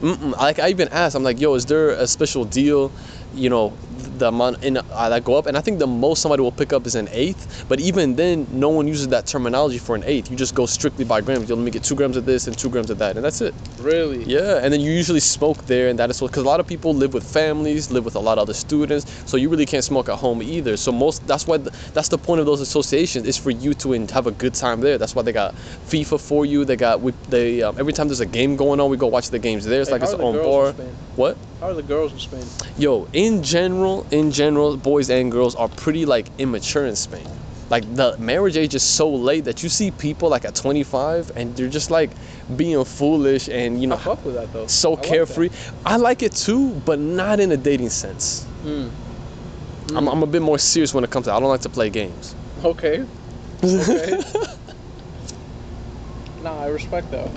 Mm-mm. 0.00 0.32
Like 0.36 0.58
I 0.58 0.68
even 0.68 0.88
asked, 0.88 1.14
I'm 1.14 1.22
like, 1.22 1.40
yo, 1.40 1.54
is 1.54 1.66
there 1.66 1.90
a 1.90 2.06
special 2.06 2.44
deal? 2.44 2.92
You 3.32 3.48
know, 3.48 3.76
the 4.22 4.28
amount 4.28 4.62
in 4.62 4.76
uh, 4.76 5.08
that 5.08 5.24
go 5.24 5.34
up, 5.36 5.46
and 5.46 5.56
I 5.56 5.60
think 5.60 5.78
the 5.78 5.86
most 5.86 6.22
somebody 6.22 6.42
will 6.42 6.52
pick 6.62 6.72
up 6.72 6.86
is 6.86 6.94
an 6.94 7.08
eighth. 7.12 7.64
But 7.68 7.80
even 7.80 8.14
then, 8.16 8.46
no 8.50 8.68
one 8.68 8.86
uses 8.86 9.08
that 9.08 9.26
terminology 9.26 9.78
for 9.78 9.94
an 9.96 10.04
eighth. 10.06 10.30
You 10.30 10.36
just 10.36 10.54
go 10.54 10.66
strictly 10.66 11.04
by 11.04 11.20
grams. 11.20 11.48
Yo, 11.48 11.56
let 11.56 11.64
me 11.64 11.70
get 11.70 11.82
two 11.82 11.96
grams 11.96 12.16
of 12.16 12.24
this 12.24 12.46
and 12.46 12.56
two 12.56 12.70
grams 12.70 12.90
of 12.90 12.98
that, 12.98 13.16
and 13.16 13.24
that's 13.24 13.40
it. 13.40 13.54
Really? 13.78 14.22
Yeah, 14.24 14.60
and 14.62 14.72
then 14.72 14.80
you 14.80 14.92
usually 14.92 15.20
smoke 15.20 15.64
there, 15.66 15.88
and 15.88 15.98
that 15.98 16.08
is 16.10 16.20
because 16.20 16.44
a 16.44 16.46
lot 16.46 16.60
of 16.60 16.66
people 16.66 16.94
live 16.94 17.14
with 17.14 17.24
families, 17.24 17.90
live 17.90 18.04
with 18.04 18.14
a 18.14 18.20
lot 18.20 18.38
of 18.38 18.42
other 18.42 18.54
students, 18.54 19.04
so 19.28 19.36
you 19.36 19.48
really 19.48 19.66
can't 19.66 19.84
smoke 19.84 20.08
at 20.08 20.16
home 20.16 20.40
either. 20.42 20.76
So 20.76 20.92
most 20.92 21.26
that's 21.26 21.46
why 21.46 21.56
the, 21.58 21.70
that's 21.92 22.08
the 22.08 22.18
point 22.18 22.40
of 22.40 22.46
those 22.46 22.60
associations 22.60 23.26
is 23.26 23.36
for 23.36 23.50
you 23.50 23.74
to 23.74 23.92
have 24.18 24.26
a 24.26 24.30
good 24.30 24.54
time 24.54 24.80
there. 24.80 24.98
That's 24.98 25.14
why 25.16 25.22
they 25.22 25.32
got 25.32 25.54
FIFA 25.90 26.20
for 26.20 26.46
you. 26.46 26.64
They 26.64 26.76
got 26.76 27.00
we, 27.00 27.12
they 27.28 27.62
um, 27.62 27.74
every 27.78 27.92
time 27.92 28.06
there's 28.08 28.20
a 28.20 28.32
game 28.40 28.54
going 28.56 28.78
on, 28.80 28.88
we 28.88 28.96
go 28.96 29.08
watch 29.08 29.30
the 29.30 29.38
games 29.38 29.64
there. 29.64 29.80
It's 29.80 29.90
Hey, 29.90 29.94
like 29.94 30.02
it's 30.02 30.14
are 30.14 30.18
the 30.18 30.24
on 30.24 30.34
girls 30.34 30.74
bar. 30.74 30.86
What? 31.16 31.38
How 31.62 31.68
are 31.68 31.74
the 31.74 31.82
girls 31.84 32.12
in 32.12 32.18
Spain? 32.18 32.42
Yo, 32.76 33.06
in 33.12 33.44
general, 33.44 34.04
in 34.10 34.32
general, 34.32 34.76
boys 34.76 35.08
and 35.10 35.30
girls 35.30 35.54
are 35.54 35.68
pretty 35.68 36.04
like 36.04 36.26
immature 36.38 36.86
in 36.86 36.96
Spain. 36.96 37.24
Like 37.70 37.84
the 37.94 38.18
marriage 38.18 38.56
age 38.56 38.74
is 38.74 38.82
so 38.82 39.08
late 39.08 39.44
that 39.44 39.62
you 39.62 39.68
see 39.68 39.92
people 39.92 40.28
like 40.28 40.44
at 40.44 40.56
25 40.56 41.30
and 41.36 41.56
they're 41.56 41.68
just 41.68 41.88
like 41.88 42.10
being 42.56 42.84
foolish 42.84 43.48
and 43.48 43.80
you 43.80 43.86
know 43.86 43.94
I 43.94 43.98
fuck 43.98 44.24
with 44.24 44.34
that 44.34 44.52
though. 44.52 44.66
so 44.66 44.94
I 44.94 44.96
like 44.96 45.04
carefree. 45.04 45.50
I 45.86 45.98
like 45.98 46.24
it 46.24 46.32
too, 46.32 46.72
but 46.84 46.98
not 46.98 47.38
in 47.38 47.52
a 47.52 47.56
dating 47.56 47.90
sense. 47.90 48.44
Mm. 48.64 48.90
I'm, 49.90 50.06
Mm. 50.06 50.12
I'm 50.12 50.22
a 50.24 50.26
bit 50.26 50.42
more 50.42 50.58
serious 50.58 50.92
when 50.92 51.04
it 51.04 51.10
comes 51.10 51.26
to. 51.26 51.32
I 51.32 51.38
don't 51.38 51.48
like 51.48 51.60
to 51.60 51.68
play 51.68 51.90
games. 51.90 52.34
Okay. 52.64 53.04
Okay. 53.62 54.18
nah, 56.42 56.60
I 56.60 56.66
respect 56.66 57.08
that. 57.12 57.30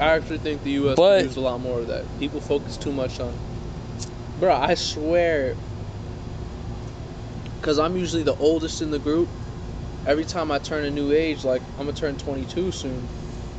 I 0.00 0.06
actually 0.16 0.38
think 0.38 0.64
the 0.64 0.72
U.S. 0.82 0.96
But- 0.96 1.36
a 1.36 1.40
lot 1.40 1.60
more 1.60 1.78
of 1.78 1.86
that. 1.86 2.04
People 2.18 2.40
focus 2.40 2.76
too 2.76 2.92
much 2.92 3.20
on. 3.20 3.32
Bro, 4.42 4.56
I 4.56 4.74
swear. 4.74 5.54
Because 7.60 7.78
I'm 7.78 7.96
usually 7.96 8.24
the 8.24 8.34
oldest 8.34 8.82
in 8.82 8.90
the 8.90 8.98
group. 8.98 9.30
Every 10.04 10.24
time 10.24 10.50
I 10.50 10.58
turn 10.58 10.82
a 10.84 10.90
new 10.90 11.12
age, 11.12 11.44
like 11.44 11.62
I'm 11.78 11.86
gonna 11.86 11.92
turn 11.92 12.16
22 12.16 12.72
soon. 12.72 13.08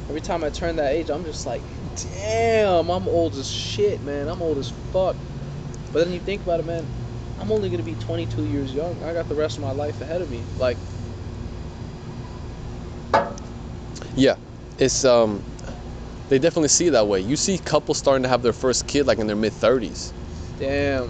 Every 0.09 0.19
time 0.19 0.43
I 0.43 0.49
turn 0.49 0.75
that 0.75 0.91
age, 0.91 1.09
I'm 1.09 1.23
just 1.23 1.45
like, 1.45 1.63
damn, 1.95 2.89
I'm 2.89 3.07
old 3.07 3.33
as 3.35 3.49
shit, 3.49 4.03
man. 4.03 4.27
I'm 4.27 4.41
old 4.41 4.57
as 4.57 4.73
fuck. 4.91 5.15
But 5.93 6.03
then 6.03 6.11
you 6.11 6.19
think 6.19 6.43
about 6.43 6.59
it, 6.59 6.65
man. 6.65 6.85
I'm 7.39 7.49
only 7.49 7.69
gonna 7.69 7.81
be 7.81 7.95
22 7.95 8.43
years 8.43 8.73
young. 8.73 9.01
I 9.05 9.13
got 9.13 9.29
the 9.29 9.35
rest 9.35 9.57
of 9.57 9.63
my 9.63 9.71
life 9.71 10.01
ahead 10.01 10.21
of 10.21 10.29
me. 10.29 10.43
Like, 10.57 10.77
yeah, 14.15 14.35
it's 14.77 15.05
um, 15.05 15.43
they 16.27 16.39
definitely 16.39 16.67
see 16.67 16.87
it 16.87 16.91
that 16.91 17.07
way. 17.07 17.21
You 17.21 17.37
see 17.37 17.57
couples 17.57 17.99
starting 17.99 18.23
to 18.23 18.29
have 18.29 18.41
their 18.41 18.51
first 18.51 18.85
kid 18.85 19.07
like 19.07 19.19
in 19.19 19.27
their 19.27 19.37
mid 19.37 19.53
30s, 19.53 20.11
damn. 20.59 21.09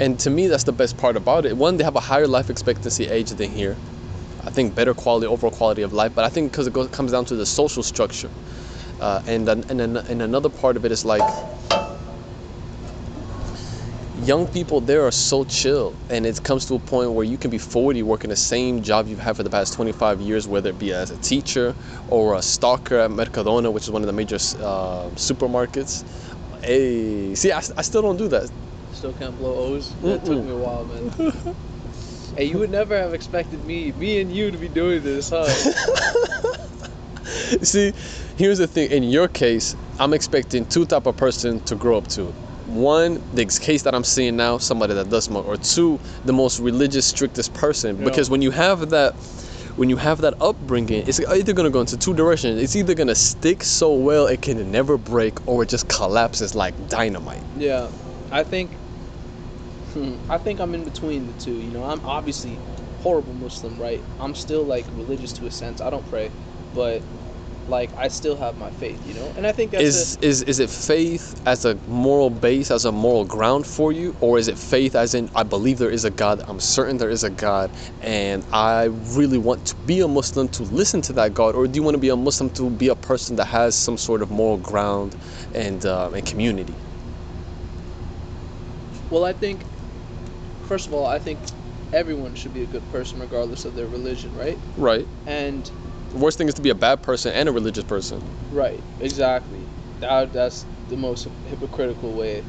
and 0.00 0.18
to 0.20 0.30
me 0.30 0.48
that's 0.48 0.64
the 0.64 0.72
best 0.72 0.96
part 0.96 1.16
about 1.16 1.46
it. 1.46 1.56
One, 1.56 1.76
they 1.76 1.84
have 1.84 1.96
a 1.96 2.00
higher 2.00 2.26
life 2.26 2.50
expectancy 2.50 3.08
age 3.08 3.30
than 3.30 3.50
here. 3.50 3.76
I 4.44 4.50
think 4.50 4.74
better 4.74 4.94
quality, 4.94 5.26
overall 5.26 5.52
quality 5.52 5.82
of 5.82 5.92
life. 5.92 6.14
But 6.14 6.24
I 6.24 6.28
think 6.28 6.52
because 6.52 6.66
it 6.66 6.72
goes, 6.72 6.88
comes 6.88 7.12
down 7.12 7.24
to 7.26 7.36
the 7.36 7.46
social 7.46 7.82
structure, 7.82 8.30
uh, 9.00 9.22
and 9.26 9.48
and 9.48 9.96
and 9.96 10.22
another 10.22 10.48
part 10.48 10.76
of 10.76 10.84
it 10.84 10.92
is 10.92 11.04
like 11.04 11.22
young 14.24 14.46
people 14.48 14.80
there 14.80 15.06
are 15.06 15.10
so 15.10 15.44
chill 15.44 15.94
and 16.08 16.24
it 16.24 16.42
comes 16.42 16.64
to 16.64 16.74
a 16.74 16.78
point 16.78 17.12
where 17.12 17.24
you 17.24 17.36
can 17.36 17.50
be 17.50 17.58
40 17.58 18.02
working 18.02 18.30
the 18.30 18.36
same 18.36 18.82
job 18.82 19.06
you've 19.06 19.20
had 19.20 19.36
for 19.36 19.42
the 19.42 19.50
past 19.50 19.74
25 19.74 20.20
years 20.20 20.48
whether 20.48 20.70
it 20.70 20.78
be 20.78 20.92
as 20.92 21.10
a 21.10 21.18
teacher 21.18 21.74
or 22.08 22.34
a 22.34 22.42
stalker 22.42 22.98
at 22.98 23.10
mercadona 23.10 23.70
which 23.70 23.84
is 23.84 23.90
one 23.90 24.02
of 24.02 24.06
the 24.06 24.14
major 24.14 24.36
uh, 24.36 25.10
supermarkets 25.16 26.04
hey 26.62 27.34
see 27.34 27.52
I, 27.52 27.58
I 27.76 27.82
still 27.82 28.02
don't 28.02 28.16
do 28.16 28.28
that 28.28 28.50
Still 28.92 29.12
can't 29.12 29.36
blow 29.36 29.54
O's. 29.56 29.94
That 29.96 30.24
took 30.24 30.40
Mm-mm. 30.40 30.42
me 30.42 30.52
a 30.52 30.56
while, 30.56 30.84
man. 30.86 31.12
hey, 32.36 32.44
you 32.44 32.58
would 32.58 32.70
never 32.70 32.96
have 32.98 33.14
expected 33.14 33.64
me, 33.64 33.92
me 33.92 34.20
and 34.20 34.32
you, 34.32 34.50
to 34.50 34.58
be 34.58 34.68
doing 34.68 35.02
this, 35.02 35.30
huh? 35.30 35.46
See, 37.62 37.92
here's 38.36 38.58
the 38.58 38.66
thing. 38.66 38.90
In 38.90 39.02
your 39.04 39.28
case, 39.28 39.76
I'm 39.98 40.12
expecting 40.14 40.66
two 40.66 40.86
type 40.86 41.06
of 41.06 41.16
person 41.16 41.60
to 41.62 41.74
grow 41.76 41.98
up 41.98 42.06
to. 42.08 42.26
One, 42.66 43.22
the 43.34 43.46
case 43.46 43.82
that 43.82 43.94
I'm 43.94 44.04
seeing 44.04 44.36
now, 44.36 44.58
somebody 44.58 44.94
that 44.94 45.10
does 45.10 45.24
smoke, 45.24 45.46
or 45.46 45.56
two, 45.56 45.98
the 46.24 46.32
most 46.32 46.58
religious, 46.60 47.06
strictest 47.06 47.52
person. 47.54 47.96
Because 48.04 48.30
when 48.30 48.42
you 48.42 48.50
have 48.52 48.90
that, 48.90 49.14
when 49.76 49.90
you 49.90 49.96
have 49.96 50.22
that 50.22 50.34
upbringing, 50.40 51.06
it's 51.06 51.20
either 51.20 51.52
gonna 51.52 51.70
go 51.70 51.80
into 51.80 51.96
two 51.96 52.14
directions. 52.14 52.60
It's 52.60 52.74
either 52.76 52.94
gonna 52.94 53.14
stick 53.14 53.62
so 53.62 53.94
well 53.94 54.26
it 54.26 54.42
can 54.42 54.70
never 54.70 54.96
break, 54.98 55.46
or 55.46 55.62
it 55.62 55.68
just 55.68 55.88
collapses 55.88 56.54
like 56.54 56.88
dynamite. 56.88 57.42
Yeah, 57.56 57.88
I 58.30 58.42
think. 58.42 58.72
Hmm, 59.92 60.16
I 60.28 60.38
think 60.38 60.60
I'm 60.60 60.74
in 60.74 60.84
between 60.84 61.26
the 61.26 61.32
two. 61.34 61.54
You 61.54 61.70
know, 61.70 61.84
I'm 61.84 62.00
obviously 62.04 62.58
horrible 63.00 63.34
Muslim, 63.34 63.78
right? 63.78 64.02
I'm 64.18 64.34
still 64.34 64.64
like 64.64 64.86
religious 64.94 65.32
to 65.34 65.46
a 65.46 65.50
sense. 65.50 65.80
I 65.80 65.90
don't 65.90 66.08
pray, 66.10 66.30
but 66.74 67.02
like 67.68 67.92
I 67.96 68.08
still 68.08 68.36
have 68.36 68.56
my 68.56 68.70
faith. 68.70 69.06
You 69.06 69.14
know, 69.14 69.32
and 69.36 69.46
I 69.46 69.52
think 69.52 69.72
that's 69.72 69.84
Is 69.84 70.18
is 70.22 70.42
is 70.42 70.60
it 70.60 70.70
faith 70.70 71.40
as 71.46 71.64
a 71.64 71.78
moral 71.86 72.30
base, 72.30 72.70
as 72.70 72.84
a 72.84 72.92
moral 72.92 73.24
ground 73.24 73.66
for 73.66 73.92
you, 73.92 74.16
or 74.20 74.38
is 74.38 74.48
it 74.48 74.58
faith 74.58 74.94
as 74.96 75.14
in 75.14 75.30
I 75.34 75.42
believe 75.42 75.78
there 75.78 75.90
is 75.90 76.04
a 76.04 76.10
God, 76.10 76.42
I'm 76.48 76.60
certain 76.60 76.98
there 76.98 77.10
is 77.10 77.24
a 77.24 77.30
God, 77.30 77.70
and 78.02 78.44
I 78.52 78.84
really 78.84 79.38
want 79.38 79.64
to 79.66 79.76
be 79.86 80.00
a 80.00 80.08
Muslim 80.08 80.48
to 80.50 80.62
listen 80.64 81.00
to 81.02 81.12
that 81.14 81.34
God, 81.34 81.54
or 81.54 81.66
do 81.66 81.76
you 81.76 81.82
want 81.82 81.94
to 81.94 82.00
be 82.00 82.10
a 82.10 82.16
Muslim 82.16 82.50
to 82.50 82.70
be 82.70 82.88
a 82.88 82.96
person 82.96 83.36
that 83.36 83.46
has 83.46 83.76
some 83.76 83.98
sort 83.98 84.22
of 84.22 84.30
moral 84.30 84.58
ground 84.58 85.16
and 85.54 85.84
uh, 85.86 86.10
and 86.14 86.24
community? 86.26 86.74
well, 89.10 89.24
I 89.24 89.32
think. 89.32 89.64
First 90.62 90.88
of 90.88 90.94
all, 90.94 91.06
I 91.06 91.18
think 91.20 91.40
everyone 91.92 92.34
should 92.34 92.52
be 92.52 92.62
a 92.62 92.66
good 92.66 92.86
person 92.90 93.20
regardless 93.20 93.64
of 93.64 93.74
their 93.74 93.86
religion, 93.86 94.34
right? 94.34 94.58
Right. 94.76 95.08
And 95.26 95.70
The 96.10 96.18
worst 96.18 96.38
thing 96.38 96.48
is 96.48 96.54
to 96.54 96.62
be 96.62 96.70
a 96.70 96.74
bad 96.74 97.02
person 97.02 97.32
and 97.32 97.48
a 97.48 97.52
religious 97.52 97.84
person. 97.84 98.22
Right, 98.50 98.82
exactly. 99.00 99.60
That, 100.00 100.32
that's 100.32 100.64
the 100.88 100.96
most 100.96 101.28
hypocritical 101.46 102.12
way 102.12 102.44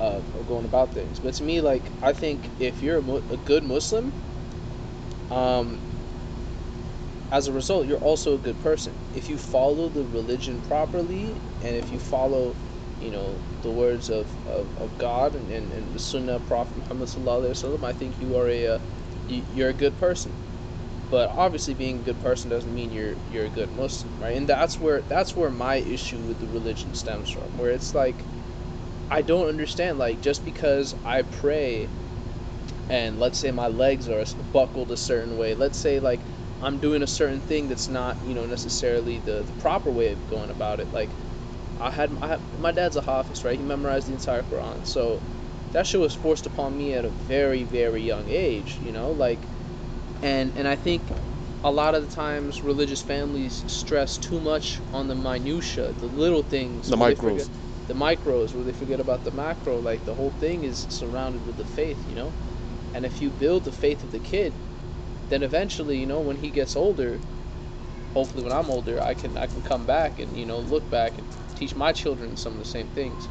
of, 0.00 0.34
of 0.34 0.48
going 0.48 0.64
about 0.64 0.92
things. 0.92 1.18
But 1.20 1.34
to 1.34 1.42
me, 1.44 1.60
like, 1.60 1.82
I 2.02 2.12
think 2.12 2.40
if 2.58 2.82
you're 2.82 2.98
a, 2.98 3.12
a 3.32 3.36
good 3.38 3.64
Muslim, 3.64 4.12
um, 5.30 5.78
as 7.30 7.46
a 7.46 7.52
result, 7.52 7.86
you're 7.86 7.98
also 7.98 8.34
a 8.34 8.38
good 8.38 8.60
person. 8.62 8.92
If 9.14 9.28
you 9.28 9.38
follow 9.38 9.88
the 9.88 10.04
religion 10.04 10.60
properly, 10.62 11.40
and 11.62 11.76
if 11.76 11.92
you 11.92 11.98
follow, 11.98 12.56
you 13.00 13.10
know, 13.12 13.38
the 13.62 13.70
words 13.70 14.10
of, 14.10 14.26
of, 14.48 14.66
of 14.78 14.98
God 14.98 15.34
and, 15.36 15.48
and, 15.50 15.72
and 15.72 15.94
the 15.94 15.98
Sunnah 15.98 16.40
Prophet 16.40 16.76
Muhammad 16.78 17.08
Sallallahu 17.08 17.44
Alaihi 17.44 17.78
Wasallam, 17.78 17.84
I 17.84 17.92
think 17.92 18.20
you 18.20 18.36
are 18.36 18.48
a, 18.48 18.66
uh, 18.66 18.78
you're 19.28 19.68
a 19.68 19.74
good 19.74 19.96
person 19.98 20.32
but 21.10 21.30
obviously 21.34 21.74
being 21.74 21.98
a 21.98 22.02
good 22.02 22.20
person 22.20 22.48
doesn't 22.50 22.72
mean 22.74 22.92
you're 22.92 23.16
you're 23.26 23.44
a 23.46 23.50
good 23.50 23.70
muslim 23.70 24.14
right? 24.18 24.36
And 24.36 24.48
that's 24.48 24.80
where 24.80 25.02
that's 25.02 25.36
where 25.36 25.50
my 25.50 25.76
issue 25.76 26.22
with 26.22 26.38
the 26.38 26.48
religion 26.48 26.94
stems 26.94 27.28
from 27.30 27.56
where 27.56 27.70
it's 27.72 27.94
like 27.94 28.26
i 29.10 29.22
don't 29.22 29.48
understand 29.48 29.98
like 29.98 30.20
just 30.22 30.44
because 30.44 30.94
i 31.04 31.22
pray 31.22 31.88
and 32.88 33.18
let's 33.18 33.38
say 33.38 33.50
my 33.50 33.68
legs 33.68 34.08
are 34.08 34.24
buckled 34.52 34.90
a 34.90 34.96
certain 34.96 35.36
way 35.36 35.54
let's 35.54 35.78
say 35.78 36.00
like 36.00 36.26
i'm 36.60 36.78
doing 36.78 37.02
a 37.02 37.06
certain 37.06 37.40
thing 37.40 37.68
that's 37.68 37.88
not 37.88 38.18
you 38.22 38.34
know 38.34 38.46
necessarily 38.46 39.18
the, 39.18 39.42
the 39.46 39.52
proper 39.52 39.90
way 39.90 40.12
of 40.12 40.26
going 40.26 40.50
about 40.50 40.80
it 40.80 40.92
like 40.92 41.16
i 41.78 41.90
had, 41.90 42.16
had 42.22 42.40
my 42.58 42.72
dad's 42.72 42.96
a 42.96 43.02
hafiz 43.02 43.44
right? 43.44 43.58
He 43.58 43.64
memorized 43.64 44.08
the 44.08 44.12
entire 44.12 44.42
quran. 44.42 44.86
So 44.86 45.22
that 45.72 45.86
shit 45.86 46.00
was 46.00 46.14
forced 46.14 46.46
upon 46.46 46.76
me 46.76 46.94
at 46.94 47.04
a 47.04 47.10
very 47.10 47.64
very 47.64 48.02
young 48.02 48.28
age 48.28 48.78
you 48.80 48.92
know? 48.92 49.12
Like 49.12 49.48
and 50.22 50.52
and 50.56 50.68
I 50.68 50.76
think 50.76 51.12
a 51.62 51.70
lot 51.70 51.94
of 51.94 52.02
the 52.02 52.08
times 52.08 52.62
religious 52.62 53.02
families 53.02 53.64
stress 53.66 54.18
too 54.18 54.40
much 54.40 54.80
on 54.92 55.08
the 55.08 55.14
minutia, 55.14 55.92
the 55.92 56.08
little 56.08 56.42
things, 56.42 56.88
The 56.88 56.96
micros. 56.96 57.16
forget- 57.18 57.48
the 57.86 57.94
micros, 57.94 58.54
where 58.54 58.64
they 58.64 58.72
forget 58.72 59.00
about 59.00 59.24
the 59.24 59.32
macro. 59.32 59.80
Like 59.80 60.04
the 60.04 60.14
whole 60.14 60.30
thing 60.30 60.64
is 60.64 60.86
surrounded 60.90 61.44
with 61.44 61.56
the 61.56 61.64
faith, 61.64 62.06
you 62.08 62.14
know. 62.14 62.34
And 62.94 63.04
if 63.04 63.20
you 63.20 63.30
build 63.30 63.64
the 63.64 63.72
faith 63.72 64.04
of 64.04 64.10
the 64.10 64.20
kid, 64.20 64.60
then 65.28 65.42
eventually, 65.42 65.98
you 65.98 66.06
know, 66.06 66.20
when 66.20 66.36
he 66.36 66.50
gets 66.50 66.76
older, 66.76 67.20
hopefully 68.14 68.42
when 68.42 68.52
I'm 68.52 68.70
older, 68.70 69.02
I 69.02 69.14
can 69.14 69.36
I 69.36 69.46
can 69.46 69.62
come 69.62 69.86
back 69.86 70.18
and 70.18 70.36
you 70.36 70.46
know 70.46 70.60
look 70.60 70.90
back 70.90 71.18
and 71.18 71.28
teach 71.54 71.74
my 71.76 71.92
children 71.92 72.36
some 72.36 72.54
of 72.54 72.58
the 72.58 72.64
same 72.64 72.88
things. 72.88 73.28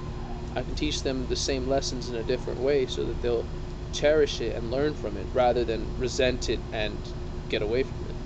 I 0.54 0.64
can 0.64 0.76
teach 0.76 1.04
them 1.04 1.28
the 1.28 1.36
same 1.36 1.68
lessons 1.68 2.10
in 2.10 2.16
a 2.16 2.24
different 2.24 2.60
way 2.60 2.86
so 2.88 3.06
that 3.06 3.22
they'll 3.22 3.50
cherish 3.92 4.42
it 4.42 4.56
and 4.56 4.70
learn 4.72 4.96
from 4.96 5.18
it 5.18 5.30
rather 5.34 5.66
than 5.66 5.92
resent 5.96 6.50
it 6.50 6.66
and 6.72 7.14
get 7.50 7.62
away 7.62 7.84
from 7.84 8.06
it. 8.08 8.18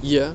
Yeah, 0.00 0.34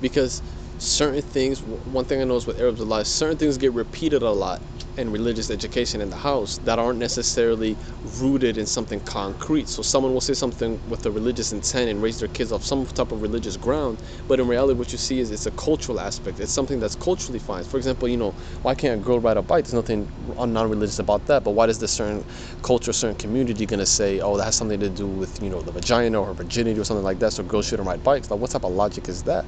because 0.00 0.42
certain 0.78 1.22
things. 1.22 1.60
One 1.62 2.04
thing 2.04 2.20
I 2.20 2.24
know 2.24 2.36
is 2.36 2.46
with 2.46 2.58
Arabs 2.60 2.80
a 2.80 2.84
lot. 2.84 3.06
Certain 3.06 3.36
things 3.38 3.58
get 3.58 3.72
repeated 3.72 4.22
a 4.22 4.30
lot 4.30 4.62
in 4.96 5.10
religious 5.10 5.50
education 5.50 6.00
in 6.00 6.10
the 6.10 6.16
house 6.16 6.58
that 6.58 6.78
aren't 6.78 6.98
necessarily 6.98 7.76
rooted 8.20 8.56
in 8.56 8.66
something 8.66 9.00
concrete. 9.00 9.68
So 9.68 9.82
someone 9.82 10.12
will 10.12 10.20
say 10.20 10.34
something 10.34 10.80
with 10.86 11.04
a 11.06 11.10
religious 11.10 11.52
intent 11.52 11.90
and 11.90 12.02
raise 12.02 12.18
their 12.18 12.28
kids 12.28 12.52
off 12.52 12.64
some 12.64 12.86
type 12.86 13.12
of 13.12 13.20
religious 13.22 13.56
ground, 13.56 14.02
but 14.28 14.40
in 14.40 14.46
reality, 14.46 14.78
what 14.78 14.92
you 14.92 14.98
see 14.98 15.20
is 15.20 15.30
it's 15.30 15.46
a 15.46 15.50
cultural 15.52 16.00
aspect. 16.00 16.40
It's 16.40 16.52
something 16.52 16.78
that's 16.78 16.94
culturally 16.96 17.38
fine. 17.38 17.64
For 17.64 17.76
example, 17.76 18.08
you 18.08 18.16
know, 18.16 18.34
why 18.62 18.74
can't 18.74 19.00
a 19.00 19.02
girl 19.02 19.20
ride 19.20 19.36
a 19.36 19.42
bike? 19.42 19.64
There's 19.64 19.74
nothing 19.74 20.08
non-religious 20.16 20.98
about 20.98 21.26
that. 21.26 21.44
But 21.44 21.52
why 21.52 21.66
does 21.66 21.78
this 21.78 21.92
certain 21.92 22.24
culture, 22.62 22.92
certain 22.92 23.16
community 23.16 23.66
gonna 23.66 23.86
say, 23.86 24.20
oh, 24.20 24.36
that 24.36 24.44
has 24.44 24.56
something 24.56 24.80
to 24.80 24.90
do 24.90 25.08
with 25.08 25.42
you 25.42 25.50
know 25.50 25.62
the 25.62 25.72
vagina 25.72 26.20
or 26.20 26.34
virginity 26.34 26.78
or 26.80 26.84
something 26.84 27.04
like 27.04 27.18
that? 27.20 27.32
So 27.32 27.42
girls 27.42 27.66
shouldn't 27.66 27.88
ride 27.88 28.02
bikes. 28.02 28.30
Like, 28.30 28.40
what 28.40 28.50
type 28.50 28.64
of 28.64 28.72
logic 28.72 29.08
is 29.08 29.24
that? 29.24 29.46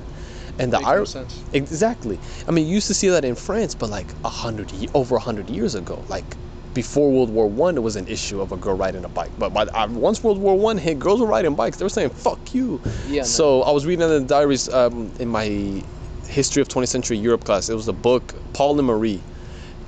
And 0.59 0.73
the 0.73 0.79
no 0.81 0.87
Exactly. 1.53 2.19
I 2.49 2.51
mean, 2.51 2.67
you 2.67 2.75
used 2.75 2.87
to 2.87 2.95
see 2.95 3.09
that 3.09 3.25
in 3.25 3.35
France, 3.35 3.75
but 3.75 3.91
like 3.91 4.09
a 4.25 4.29
hundred, 4.29 4.73
over 4.95 5.17
a 5.17 5.21
hundred 5.21 5.51
years 5.51 5.75
ago, 5.75 6.03
like 6.09 6.25
before 6.77 7.11
World 7.11 7.31
War 7.31 7.47
One, 7.47 7.77
it 7.77 7.83
was 7.83 7.97
an 7.97 8.07
issue 8.07 8.41
of 8.41 8.53
a 8.53 8.57
girl 8.57 8.77
riding 8.77 9.05
a 9.05 9.09
bike. 9.09 9.31
But 9.39 9.55
by 9.55 9.65
the, 9.65 9.77
uh, 9.77 9.89
once 9.89 10.23
World 10.23 10.39
War 10.39 10.59
One 10.59 10.77
hit, 10.77 10.99
girls 10.99 11.21
were 11.21 11.27
riding 11.27 11.55
bikes. 11.55 11.79
They 11.79 11.85
were 11.85 11.89
saying 11.89 12.11
"fuck 12.11 12.55
you." 12.55 12.81
Yeah. 13.09 13.23
So 13.23 13.63
I 13.63 13.71
was 13.71 13.87
reading 13.87 14.03
in 14.03 14.11
the 14.11 14.21
diaries 14.21 14.69
um, 14.69 15.11
in 15.19 15.29
my 15.29 15.83
history 16.29 16.61
of 16.61 16.69
20th 16.69 16.89
century 16.89 17.17
Europe 17.17 17.45
class. 17.45 17.71
It 17.71 17.75
was 17.75 17.89
a 17.89 17.95
book, 17.95 18.35
Paul 18.53 18.79
and 18.79 18.87
Marie. 18.87 19.23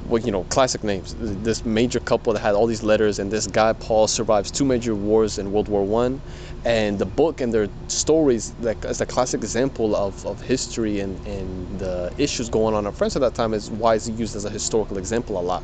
Well, 0.06 0.22
you 0.22 0.32
know, 0.32 0.44
classic 0.44 0.82
names. 0.82 1.14
This 1.18 1.66
major 1.66 2.00
couple 2.00 2.32
that 2.32 2.40
had 2.40 2.54
all 2.54 2.66
these 2.66 2.82
letters, 2.82 3.18
and 3.18 3.30
this 3.30 3.46
guy 3.46 3.74
Paul 3.74 4.06
survives 4.06 4.50
two 4.50 4.64
major 4.64 4.94
wars 4.94 5.38
in 5.38 5.52
World 5.52 5.68
War 5.68 5.84
One, 5.84 6.22
and 6.64 6.98
the 6.98 7.06
book 7.06 7.40
and 7.40 7.52
their 7.52 7.68
stories 7.88 8.52
like 8.60 8.84
as 8.84 9.00
a 9.00 9.06
classic 9.06 9.42
example 9.42 9.94
of, 9.94 10.24
of 10.26 10.40
history 10.42 11.00
and, 11.00 11.24
and 11.26 11.78
the 11.78 12.12
issues 12.18 12.48
going 12.48 12.74
on 12.74 12.86
in 12.86 12.92
France 12.92 13.16
at 13.16 13.22
that 13.22 13.34
time 13.34 13.54
is 13.54 13.70
why 13.70 13.94
it's 13.94 14.08
used 14.08 14.34
as 14.36 14.44
a 14.44 14.50
historical 14.50 14.98
example 14.98 15.38
a 15.38 15.40
lot. 15.40 15.62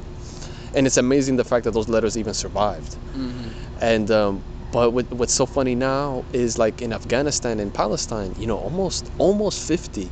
And 0.74 0.86
it's 0.86 0.96
amazing 0.96 1.36
the 1.36 1.44
fact 1.44 1.64
that 1.64 1.72
those 1.72 1.88
letters 1.88 2.16
even 2.16 2.34
survived. 2.34 2.96
Mhm. 3.14 3.52
And 3.80 4.10
um, 4.10 4.42
but 4.72 4.92
what, 4.92 5.10
what's 5.12 5.32
so 5.32 5.46
funny 5.46 5.74
now 5.74 6.24
is 6.32 6.58
like 6.58 6.82
in 6.82 6.92
Afghanistan 6.92 7.60
and 7.60 7.72
Palestine, 7.72 8.34
you 8.36 8.46
know, 8.46 8.58
almost 8.58 9.10
almost 9.18 9.60
50 9.66 10.10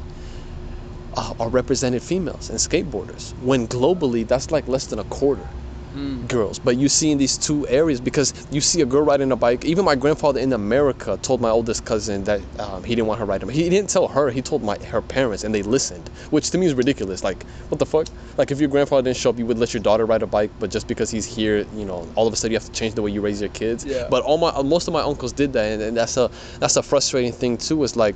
uh, 1.17 1.35
are 1.39 1.49
represented 1.49 2.03
females 2.03 2.49
and 2.51 2.59
skateboarders. 2.59 3.35
When 3.43 3.67
globally, 3.67 4.27
that's 4.27 4.51
like 4.51 4.69
less 4.69 4.87
than 4.87 4.99
a 4.99 5.05
quarter 5.05 5.47
Mm. 5.95 6.27
girls. 6.27 6.59
But 6.59 6.79
you 6.79 6.89
see 6.89 7.11
in 7.11 7.19
these 7.19 7.37
two 7.37 7.69
areas 7.69 8.01
because 8.01 8.33
you 8.51 8.63
see 8.63 8.81
a 8.81 8.87
girl 8.87 9.03
riding 9.03 9.31
a 9.31 9.37
bike. 9.37 9.65
Even 9.65 9.85
my 9.85 9.95
grandfather 9.95 10.41
in 10.41 10.53
America 10.55 11.19
told 11.21 11.41
my 11.41 11.51
oldest 11.51 11.85
cousin 11.85 12.25
that 12.25 12.41
um, 12.59 12.83
he 12.83 12.95
didn't 12.95 13.09
want 13.09 13.21
her 13.21 13.27
riding. 13.27 13.49
He 13.51 13.69
didn't 13.69 13.91
tell 13.91 14.09
her. 14.09 14.31
He 14.31 14.41
told 14.41 14.63
my 14.63 14.79
her 14.85 15.03
parents, 15.03 15.45
and 15.45 15.55
they 15.55 15.63
listened, 15.63 16.09
which 16.31 16.51
to 16.51 16.59
me 16.59 16.67
is 16.67 16.75
ridiculous. 16.75 17.23
Like, 17.23 17.45
what 17.69 17.79
the 17.79 17.85
fuck? 17.85 18.07
Like, 18.39 18.51
if 18.51 18.59
your 18.59 18.71
grandfather 18.71 19.03
didn't 19.03 19.19
show 19.19 19.31
up, 19.31 19.39
you 19.39 19.45
would 19.45 19.59
let 19.59 19.75
your 19.75 19.83
daughter 19.83 20.07
ride 20.07 20.23
a 20.23 20.27
bike, 20.27 20.51
but 20.59 20.71
just 20.71 20.89
because 20.89 21.11
he's 21.11 21.27
here, 21.27 21.67
you 21.75 21.85
know, 21.85 22.09
all 22.15 22.27
of 22.27 22.33
a 22.33 22.37
sudden 22.37 22.53
you 22.53 22.57
have 22.57 22.65
to 22.65 22.73
change 22.73 22.95
the 22.95 23.03
way 23.03 23.11
you 23.11 23.21
raise 23.21 23.41
your 23.41 23.51
kids. 23.51 23.85
Yeah. 23.85 24.07
But 24.09 24.23
all 24.23 24.39
my 24.39 24.63
most 24.63 24.89
of 24.89 24.95
my 24.95 25.03
uncles 25.03 25.33
did 25.33 25.53
that, 25.53 25.73
and, 25.73 25.83
and 25.83 25.97
that's 25.97 26.17
a 26.17 26.31
that's 26.59 26.77
a 26.77 26.83
frustrating 26.83 27.33
thing 27.33 27.59
too. 27.59 27.83
Is 27.83 27.97
like. 27.97 28.15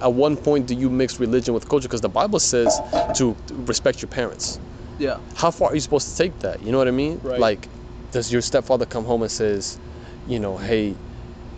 At 0.00 0.12
one 0.12 0.36
point, 0.36 0.68
do 0.68 0.74
you 0.74 0.90
mix 0.90 1.18
religion 1.18 1.54
with 1.54 1.68
culture? 1.68 1.88
Because 1.88 2.02
the 2.02 2.08
Bible 2.08 2.38
says 2.38 2.80
to 3.16 3.36
respect 3.50 4.00
your 4.00 4.08
parents 4.08 4.60
Yeah. 4.98 5.18
how 5.36 5.50
far 5.50 5.70
are 5.70 5.74
you 5.74 5.80
supposed 5.80 6.10
to 6.10 6.16
take 6.16 6.40
that? 6.40 6.60
You 6.62 6.72
know 6.72 6.78
what 6.78 6.88
I 6.88 6.92
mean? 6.92 7.20
Right. 7.22 7.38
Like, 7.40 7.68
does 8.10 8.32
your 8.32 8.42
stepfather 8.42 8.86
come 8.86 9.04
home 9.04 9.22
and 9.22 9.30
says, 9.30 9.78
you 10.26 10.38
know, 10.38 10.56
hey, 10.56 10.96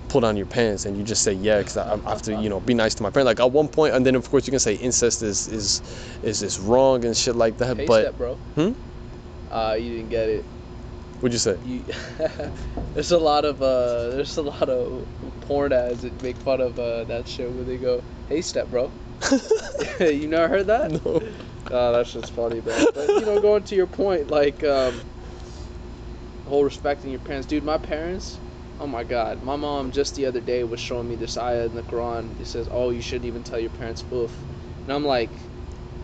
pull 0.09 0.21
down 0.21 0.37
your 0.37 0.47
pants, 0.47 0.85
and 0.85 0.97
you 0.97 1.03
just 1.03 1.23
say 1.23 1.33
yeah, 1.33 1.59
because 1.59 1.77
I, 1.77 1.95
I 2.05 2.11
have 2.11 2.23
to, 2.23 2.35
you 2.35 2.49
know, 2.49 2.61
be 2.61 2.75
nice 2.75 2.95
to 2.97 3.03
my 3.03 3.11
parents. 3.11 3.27
Like 3.27 3.41
at 3.41 3.53
one 3.53 3.69
point, 3.69 3.95
and 3.95 4.05
then 4.05 4.15
of 4.15 4.29
course 4.29 4.47
you 4.47 4.51
can 4.51 4.61
say 4.61 4.75
incest 4.75 5.23
is 5.23 5.49
is 5.49 5.83
is, 6.23 6.43
is 6.43 6.59
wrong 6.59 7.05
and 7.05 7.17
shit 7.17 7.37
like 7.37 7.57
that. 7.59 7.77
Hey, 7.77 7.87
but 7.87 8.03
step, 8.03 8.17
bro. 8.17 8.35
Hmm? 8.57 8.73
Uh, 9.51 9.77
you 9.79 9.97
didn't 9.97 10.11
get 10.11 10.29
it. 10.29 10.45
what'd 11.21 11.33
you 11.33 11.39
say? 11.39 11.59
You, 11.65 11.85
there's 12.95 13.11
a 13.13 13.19
lot 13.19 13.45
of 13.45 13.63
uh, 13.63 14.11
there's 14.11 14.37
a 14.37 14.43
lot 14.43 14.69
of 14.69 15.07
porn 15.41 15.73
ads 15.73 16.03
that 16.03 16.23
make 16.23 16.37
fun 16.37 16.61
of 16.61 16.79
uh, 16.79 17.05
that 17.05 17.27
shit 17.27 17.51
where 17.53 17.65
they 17.65 17.79
go, 17.79 18.03
"Hey, 18.29 18.43
step, 18.43 18.69
bro." 18.69 18.93
you 20.01 20.29
never 20.29 20.49
heard 20.49 20.67
that? 20.67 20.93
no. 21.05 21.21
Oh, 21.71 21.93
that's 21.93 22.13
just 22.13 22.33
funny, 22.33 22.61
man. 22.61 22.87
But 22.95 23.09
you 23.09 23.25
know, 23.27 23.41
going 23.41 23.63
to 23.65 23.77
your 23.77 23.87
point, 23.87 24.31
like 24.31 24.65
um, 24.65 24.95
whole 26.47 26.65
respecting 26.65 27.11
your 27.11 27.21
parents, 27.21 27.47
dude. 27.47 27.63
My 27.65 27.79
parents, 27.79 28.39
oh 28.81 28.87
my 28.87 29.05
god, 29.05 29.43
my 29.43 29.57
mom 29.57 29.91
just 29.93 30.17
the 30.17 30.27
other 30.27 30.41
day 30.41 30.65
was 30.65 30.81
showing 30.81 31.09
me 31.09 31.15
this 31.15 31.37
ayah 31.37 31.67
in 31.67 31.75
the 31.75 31.83
Quran. 31.83 32.39
It 32.41 32.47
says, 32.47 32.69
"Oh, 32.71 32.91
you 32.91 33.01
shouldn't 33.01 33.27
even 33.27 33.43
tell 33.45 33.59
your 33.61 33.71
parents 33.71 34.05
oof," 34.13 34.37
and 34.87 34.93
I'm 34.93 35.05
like, 35.05 35.31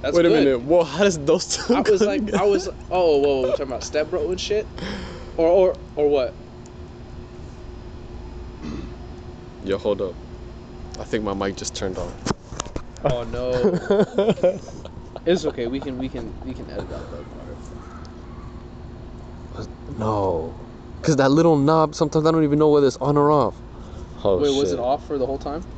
that's 0.02 0.16
Wait 0.16 0.25
a 0.25 0.28
good. 0.28 0.44
minute. 0.44 0.62
Well, 0.62 0.84
how 0.84 1.02
does 1.02 1.18
those 1.18 1.56
two? 1.56 1.75
I 1.75 1.80
was 1.80 2.02
like, 2.02 2.32
I 2.34 2.44
was, 2.44 2.68
oh, 2.90 3.18
whoa, 3.18 3.42
we're 3.42 3.50
talking 3.50 3.66
about 3.66 3.80
stepbro 3.80 4.30
and 4.30 4.40
shit, 4.40 4.68
or 5.36 5.48
or 5.48 5.76
or 5.96 6.08
what? 6.08 6.34
Yo, 9.64 9.78
hold 9.78 10.00
up. 10.00 10.14
I 11.00 11.04
think 11.04 11.25
my 11.25 11.34
mic 11.34 11.56
just 11.56 11.75
turned 11.75 11.98
on. 11.98 12.12
Oh 13.04 13.25
no, 13.25 14.58
it's 15.26 15.47
okay. 15.47 15.68
We 15.68 15.80
can 15.80 15.99
we 15.99 16.11
can 16.11 16.35
we 16.45 16.54
can 16.54 16.71
edit 16.71 16.92
out 16.92 17.11
that 17.11 17.30
part. 17.33 17.59
no, 19.99 20.54
cause 21.02 21.16
that 21.16 21.30
little 21.33 21.56
knob. 21.59 21.95
Sometimes 21.97 22.26
I 22.26 22.33
don't 22.33 22.45
even 22.45 22.59
know 22.59 22.71
whether 22.71 22.87
it's 22.88 22.99
on 22.99 23.16
or 23.18 23.30
off. 23.33 23.62
Oh 24.25 24.42
Wait, 24.42 24.45
shit. 24.45 24.52
was 24.52 24.73
it 24.73 24.80
off 24.80 25.06
for 25.06 25.18
the 25.18 25.26
whole 25.26 25.38
time? 25.38 25.66